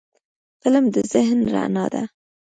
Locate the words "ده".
1.93-2.03